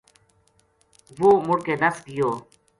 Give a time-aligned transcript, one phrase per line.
[1.19, 2.29] وہ مُڑ کے نَس گیو